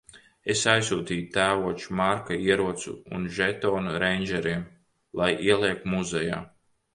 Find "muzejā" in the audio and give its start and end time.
5.95-6.43